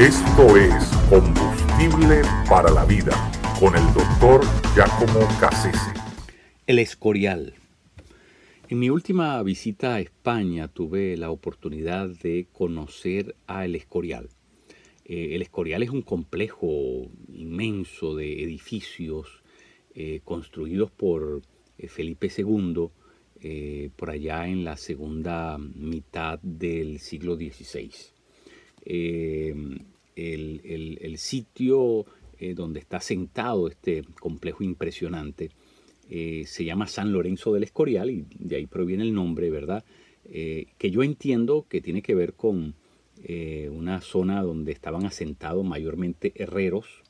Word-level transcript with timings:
Esto 0.00 0.56
es 0.56 0.72
Combustible 1.10 2.22
para 2.48 2.70
la 2.70 2.86
Vida 2.86 3.12
con 3.60 3.76
el 3.76 3.84
doctor 3.92 4.40
Giacomo 4.74 5.28
Cassese. 5.38 5.92
El 6.66 6.78
Escorial. 6.78 7.52
En 8.70 8.78
mi 8.78 8.88
última 8.88 9.42
visita 9.42 9.96
a 9.96 10.00
España 10.00 10.68
tuve 10.68 11.18
la 11.18 11.30
oportunidad 11.30 12.08
de 12.08 12.46
conocer 12.50 13.36
a 13.46 13.66
El 13.66 13.74
Escorial. 13.74 14.30
Eh, 15.04 15.34
el 15.34 15.42
Escorial 15.42 15.82
es 15.82 15.90
un 15.90 16.00
complejo 16.00 17.10
inmenso 17.28 18.16
de 18.16 18.42
edificios 18.42 19.42
eh, 19.94 20.22
construidos 20.24 20.90
por 20.90 21.42
eh, 21.76 21.88
Felipe 21.88 22.32
II 22.34 22.88
por 23.96 24.10
allá 24.10 24.48
en 24.48 24.64
la 24.64 24.78
segunda 24.78 25.58
mitad 25.58 26.38
del 26.42 27.00
siglo 27.00 27.36
XVI 27.36 27.90
el, 28.84 29.84
sitio 31.16 32.06
eh, 32.38 32.54
donde 32.54 32.80
está 32.80 33.00
sentado 33.00 33.68
este 33.68 34.04
complejo 34.20 34.64
impresionante 34.64 35.50
eh, 36.08 36.44
se 36.46 36.64
llama 36.64 36.86
San 36.86 37.12
Lorenzo 37.12 37.52
del 37.52 37.64
Escorial 37.64 38.10
y 38.10 38.26
de 38.38 38.56
ahí 38.56 38.66
proviene 38.66 39.04
el 39.04 39.14
nombre, 39.14 39.50
¿verdad? 39.50 39.84
Eh, 40.24 40.66
que 40.78 40.90
yo 40.90 41.02
entiendo 41.02 41.66
que 41.68 41.80
tiene 41.80 42.02
que 42.02 42.14
ver 42.14 42.34
con 42.34 42.74
una 43.70 44.00
zona 44.00 44.42
donde 44.42 44.72
estaban 44.72 45.04
asentados 45.04 45.62
mayormente 45.62 46.32
herreros 46.36 47.02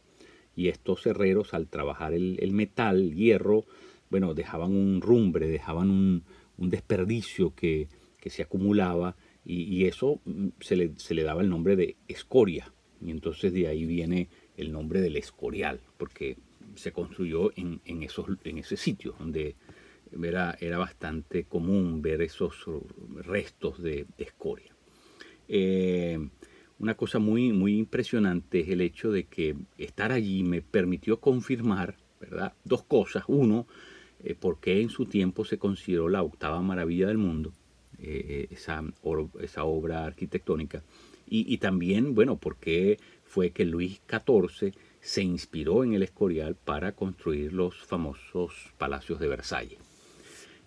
y 0.57 0.69
estos 0.69 1.07
herreros 1.07 1.55
al 1.55 1.69
trabajar 1.69 2.13
el, 2.13 2.53
metal, 2.53 2.97
el 2.97 3.15
hierro, 3.15 3.65
bueno, 4.11 4.35
dejaban 4.35 4.73
un 4.73 5.01
rumbre, 5.01 5.49
dejaban 5.49 5.91
un, 5.91 6.25
desperdicio 6.59 7.55
que, 7.55 7.89
se 8.27 8.43
acumulaba 8.43 9.17
y, 9.45 9.85
eso 9.87 10.21
mm, 10.25 10.49
se 10.61 10.77
le, 10.77 10.93
se 10.97 11.15
le, 11.15 11.23
daba 11.23 11.43
el 11.43 11.49
nombre 11.49 11.77
de 11.77 11.97
escoria. 12.09 12.73
Y 13.01 13.11
entonces 13.11 13.53
de 13.53 13.67
ahí 13.67 13.87
viene 13.87 14.29
el 14.57 14.73
nombre 14.73 15.01
del 15.01 15.17
Escorial, 15.17 15.81
porque 15.97 16.37
se 16.75 16.93
construyó 16.93 17.51
en, 17.57 17.81
esos, 18.03 18.27
en 18.45 18.59
ese 18.59 18.77
sitio 18.77 19.15
donde 19.19 19.57
era, 20.23 20.57
era, 20.61 20.79
bastante 20.79 21.45
común 21.45 22.03
ver 22.03 22.23
esos 22.23 22.67
restos 23.23 23.83
de, 23.83 24.07
escoria. 24.19 24.75
Eh, 25.49 26.19
una 26.79 26.95
cosa 26.95 27.19
muy, 27.19 27.53
muy 27.53 27.77
impresionante 27.77 28.61
es 28.61 28.69
el 28.69 28.81
hecho 28.81 29.11
de 29.11 29.25
que 29.25 29.57
estar 29.79 30.13
allí 30.13 30.43
me 30.43 30.63
permitió 30.63 31.21
confirmar 31.21 31.97
¿verdad? 32.21 32.55
dos 32.65 32.85
cosas. 32.85 33.25
Uno, 33.27 33.67
eh, 34.23 34.35
porque 34.39 34.81
en 34.81 34.91
su 34.91 35.07
tiempo 35.07 35.45
se 35.45 35.59
consideró 35.59 36.09
la 36.09 36.23
octava 36.23 36.61
maravilla 36.61 37.09
del 37.09 37.19
mundo, 37.19 37.53
eh, 38.03 38.49
esa, 38.51 38.83
esa 39.41 39.65
obra 39.65 40.05
arquitectónica. 40.05 40.83
Y, 41.33 41.59
también, 41.59 42.17
bueno, 42.17 42.39
porque 42.39 42.99
fue 43.23 43.51
que 43.51 43.65
Luis 43.65 44.01
XIV 44.11 44.75
se 45.01 45.23
inspiró 45.23 45.85
en 45.85 45.95
el 45.95 46.03
Escorial 46.03 46.57
para 46.57 46.91
construir 46.91 47.53
los 47.53 47.77
famosos 47.77 48.53
palacios 48.79 49.21
de 49.21 49.29
Versalles. 49.29 49.79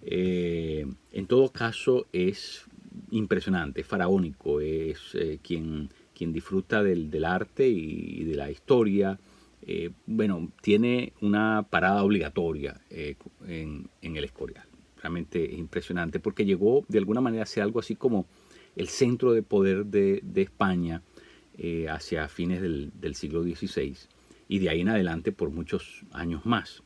Eh, 0.01 0.85
en 1.11 1.27
todo 1.27 1.49
caso, 1.49 2.07
es 2.13 2.65
impresionante, 3.11 3.83
faraónico, 3.83 4.61
es 4.61 5.15
eh, 5.15 5.39
quien, 5.41 5.89
quien 6.15 6.33
disfruta 6.33 6.83
del, 6.83 7.25
arte 7.25 7.67
y 7.67 8.23
de 8.23 8.35
la 8.35 8.51
historia. 8.51 9.19
Eh, 9.65 9.91
bueno, 10.05 10.51
tiene 10.61 11.13
una 11.21 11.65
parada 11.69 12.03
obligatoria 12.03 12.81
en, 12.89 13.89
el 14.01 14.23
Escorial. 14.23 14.65
Realmente 15.03 15.51
es 15.51 15.59
impresionante 15.59 16.21
porque 16.21 16.45
llegó 16.45 16.85
de 16.87 16.97
alguna 16.97 17.19
manera 17.19 17.43
a 17.43 17.45
ser 17.45 17.61
algo 17.61 17.81
así 17.81 17.93
como 17.93 18.25
el 18.77 18.87
centro 18.87 19.33
de 19.33 19.43
poder 19.43 19.85
de, 19.85 20.23
España 20.35 21.01
eh, 21.57 21.89
hacia 21.89 22.29
fines 22.29 22.61
del, 22.61 23.15
siglo 23.15 23.43
XVI 23.43 23.97
y 24.47 24.59
de 24.59 24.69
ahí 24.69 24.79
en 24.79 24.87
adelante 24.87 25.33
por 25.33 25.49
muchos 25.49 26.03
años 26.13 26.45
más. 26.45 26.83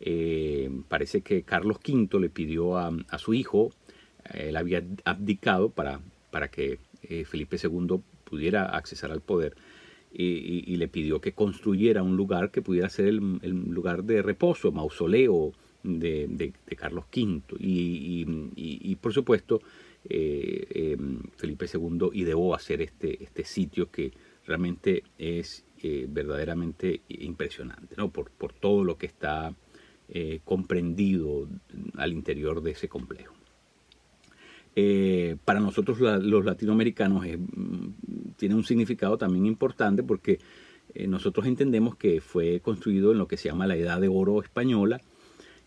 Eh, 0.00 0.70
parece 0.88 1.20
que 1.20 1.42
Carlos 1.42 1.76
V 1.86 2.18
le 2.20 2.30
pidió 2.30 2.78
a, 2.78 2.90
su 3.18 3.34
hijo, 3.34 3.70
eh, 4.32 4.46
él 4.48 4.56
había 4.56 4.82
abdicado 5.04 5.68
para, 5.68 6.00
para 6.30 6.48
que 6.48 6.78
Felipe 7.26 7.58
II 7.62 8.00
pudiera 8.24 8.64
accesar 8.64 9.12
al 9.12 9.20
poder, 9.20 9.56
y, 10.10 10.76
le 10.76 10.88
pidió 10.88 11.20
que 11.20 11.32
construyera 11.32 12.02
un 12.02 12.16
lugar 12.16 12.50
que 12.50 12.62
pudiera 12.62 12.88
ser 12.88 13.08
el, 13.08 13.18
lugar 13.50 14.04
de 14.04 14.22
reposo, 14.22 14.72
mausoleo 14.72 15.52
de, 15.82 16.52
Carlos 16.76 17.04
V. 17.10 17.42
y 17.58 18.96
por 18.96 19.12
supuesto, 19.12 19.60
eh, 20.04 20.94
em, 20.98 21.20
Felipe 21.36 21.66
II 21.72 22.10
ideó 22.14 22.54
hacer 22.54 22.82
este, 22.82 23.22
este 23.22 23.44
sitio 23.44 23.90
que 23.90 24.12
realmente 24.46 25.04
es 25.16 25.64
eh, 25.80 26.06
verdaderamente 26.08 27.02
impresionante, 27.08 27.94
¿no? 27.96 28.10
por, 28.10 28.30
por, 28.30 28.52
todo 28.52 28.82
lo 28.82 28.98
que 28.98 29.06
está 29.06 29.54
eh, 30.08 30.40
comprendido 30.44 31.48
al 31.96 32.12
interior 32.12 32.62
de 32.62 32.72
ese 32.72 32.88
complejo. 32.88 33.34
para 35.44 35.60
nosotros 35.60 36.00
los 36.00 36.44
latinoamericanos 36.44 37.24
mm, 37.24 38.32
tiene 38.36 38.54
un 38.56 38.64
significado 38.64 39.16
también 39.18 39.46
importante 39.46 40.02
porque 40.02 40.40
nosotros 41.06 41.46
entendemos 41.46 41.96
que 41.96 42.20
fue 42.20 42.60
construido 42.60 43.12
en 43.12 43.18
lo 43.18 43.26
que 43.28 43.36
se 43.36 43.48
llama 43.48 43.66
la 43.66 43.76
Edad 43.76 44.00
de 44.00 44.08
Oro 44.08 44.42
española, 44.42 45.00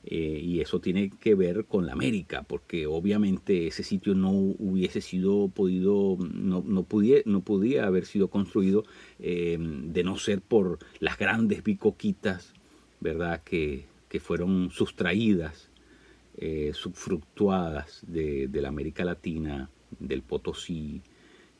eh, 0.07 0.39
y 0.43 0.61
eso 0.61 0.79
tiene 0.79 1.09
que 1.09 1.33
ver 1.33 1.65
con 1.65 1.87
la 1.87 1.93
América, 1.93 2.43
porque 2.43 2.85
obviamente 2.85 3.65
ese 3.65 3.81
sitio 3.81 4.13
no 4.13 4.29
hubiese 4.29 5.01
sido 5.01 5.47
podido, 5.47 6.17
no, 6.19 6.63
no, 6.63 6.83
podía, 6.83 7.21
no 7.25 7.41
podía 7.41 7.87
haber 7.87 8.05
sido 8.05 8.27
construido 8.27 8.83
eh, 9.17 9.57
de 9.59 10.03
no 10.03 10.17
ser 10.17 10.41
por 10.41 10.77
las 10.99 11.17
grandes 11.17 11.63
bicoquitas, 11.63 12.53
¿verdad? 12.99 13.41
Que, 13.43 13.85
que 14.07 14.19
fueron 14.19 14.69
sustraídas, 14.69 15.71
eh, 16.37 16.71
subfructuadas 16.75 18.03
de, 18.05 18.47
de, 18.47 18.61
la 18.61 18.67
América 18.67 19.05
Latina, 19.05 19.71
del 19.99 20.21
Potosí 20.21 21.01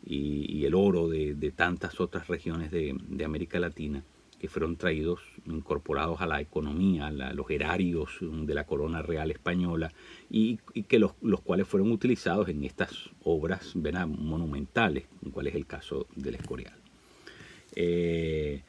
y, 0.06 0.46
y 0.56 0.66
el 0.66 0.76
oro 0.76 1.08
de, 1.08 1.34
de, 1.34 1.50
tantas 1.50 2.00
otras 2.00 2.28
regiones 2.28 2.70
de, 2.70 2.96
de 3.08 3.26
América 3.26 3.60
Latina 3.60 4.04
fueron 4.48 4.76
traídos, 4.76 5.22
incorporados 5.46 6.22
a 6.22 6.28
la 6.28 6.42
economía, 6.42 7.08
a 7.08 7.12
los 7.12 7.50
erarios 7.50 8.18
de 8.22 8.54
la 8.54 8.66
corona 8.66 9.02
real 9.02 9.32
española, 9.32 9.94
y, 10.30 10.58
que 10.88 11.00
los, 11.00 11.14
cuales 11.44 11.68
fueron 11.68 11.92
utilizados 11.92 12.50
en 12.50 12.64
estas 12.64 13.10
obras 13.24 13.76
monumentales, 13.76 15.06
cual 15.32 15.48
es 15.48 15.56
el 15.56 15.66
caso 15.66 16.08
del 16.16 16.36
Escorial. 16.36 16.76
Eh, 17.76 18.64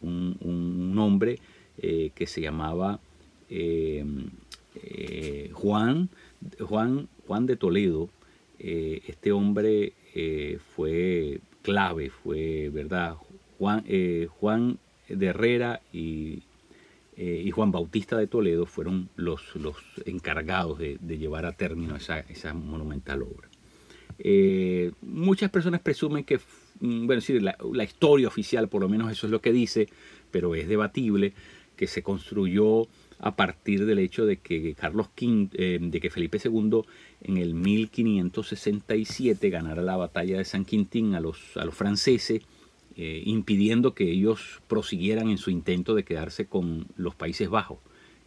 Un, 0.00 0.94
hombre 0.96 1.40
que 1.76 2.26
se 2.28 2.40
llamaba 2.40 3.00
Juan, 5.52 6.10
Juan, 6.60 7.08
Juan 7.26 7.46
de 7.46 7.56
Toledo, 7.56 8.08
eh, 8.58 9.02
este 9.06 9.32
hombre 9.32 9.92
eh, 10.14 10.58
fue 10.74 11.40
clave, 11.62 12.10
fue, 12.10 12.70
¿verdad? 12.70 13.16
Juan, 13.58 13.84
eh, 13.86 14.28
Juan 14.38 14.78
de 15.08 15.26
Herrera 15.26 15.80
y, 15.92 16.42
Juan 17.52 17.70
Bautista 17.70 18.16
de 18.16 18.26
Toledo 18.26 18.66
fueron 18.66 19.08
los, 19.16 19.54
los 19.54 19.76
encargados 20.06 20.78
de, 20.78 20.98
llevar 21.18 21.46
a 21.46 21.52
término 21.52 21.94
esa, 21.94 22.20
esa 22.20 22.54
monumental 22.54 23.22
obra. 23.22 23.48
Muchas 25.02 25.50
personas 25.50 25.80
presumen 25.80 26.24
que, 26.24 26.40
mm, 26.80 27.06
bueno, 27.06 27.20
sí, 27.20 27.38
la, 27.38 27.84
historia 27.84 28.26
oficial, 28.26 28.68
por 28.68 28.80
lo 28.80 28.88
menos 28.88 29.12
eso 29.12 29.26
es 29.26 29.30
lo 29.30 29.40
que 29.40 29.52
dice, 29.52 29.88
pero 30.30 30.54
es 30.54 30.66
debatible, 30.66 31.34
que 31.76 31.86
se 31.86 32.02
construyó 32.02 32.88
a 33.22 33.34
partir 33.34 33.86
del 33.86 33.98
hecho 33.98 34.26
de 34.26 34.36
que 34.36 34.74
Carlos 34.74 35.08
V, 35.18 35.48
eh, 35.54 35.78
de 35.80 36.00
que 36.00 36.10
Felipe 36.10 36.38
II 36.44 36.82
en 37.22 37.38
el 37.38 37.54
1567 37.54 39.48
ganara 39.48 39.80
la 39.80 39.96
batalla 39.96 40.36
de 40.36 40.44
San 40.44 40.66
Quintín 40.66 41.14
a 41.14 41.20
los, 41.20 41.56
a 41.56 41.64
los 41.64 41.74
franceses, 41.74 42.42
eh, 42.96 43.22
impidiendo 43.24 43.94
que 43.94 44.10
ellos 44.10 44.60
prosiguieran 44.68 45.30
en 45.30 45.38
su 45.38 45.50
intento 45.50 45.94
de 45.94 46.04
quedarse 46.04 46.44
con 46.44 46.86
los 46.96 47.14
Países 47.14 47.48
Bajos, 47.48 47.78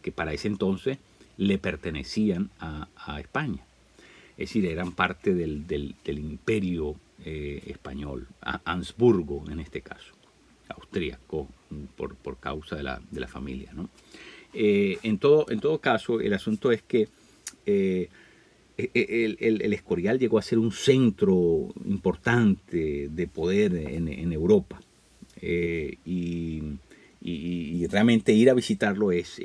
que 0.02 0.10
para 0.10 0.32
ese 0.32 0.48
entonces 0.48 0.98
le 1.36 1.58
pertenecían 1.58 2.50
a, 2.58 2.88
a 2.96 3.20
España 3.20 3.62
es 4.36 4.50
decir, 4.50 4.66
eran 4.66 4.92
parte 4.92 5.34
del, 5.34 5.66
del, 5.66 6.18
imperio 6.18 6.94
eh, 7.24 7.62
español, 7.66 8.28
Ansburgo 8.64 9.44
en 9.50 9.60
este 9.60 9.80
caso, 9.80 10.12
austríaco, 10.68 11.48
por, 11.96 12.16
por 12.16 12.36
causa 12.36 12.76
de 12.76 12.82
la, 12.82 13.00
de 13.10 13.20
la 13.20 13.28
familia. 13.28 13.72
¿no? 13.72 13.88
Eh, 14.58 14.98
en, 15.02 15.18
todo, 15.18 15.44
en 15.50 15.60
todo 15.60 15.78
caso, 15.80 16.18
el 16.18 16.32
asunto 16.32 16.72
es 16.72 16.80
que 16.80 17.08
eh, 17.66 18.08
e, 18.78 18.90
e, 18.94 19.36
el, 19.38 19.72
Escorial 19.74 20.18
llegó 20.18 20.38
a 20.38 20.42
ser 20.42 20.58
un 20.58 20.72
centro 20.72 21.68
importante 21.84 23.08
de 23.10 23.26
poder 23.26 23.74
en, 23.74 24.32
Europa. 24.32 24.80
Y, 25.42 25.98
y, 26.02 26.62
y, 27.20 27.86
realmente 27.86 28.32
ir 28.32 28.48
a 28.48 28.54
visitarlo 28.54 29.12
es 29.12 29.38